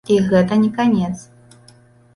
І 0.13 0.15
гэта 0.29 0.57
не 0.63 0.69
канец. 0.79 1.13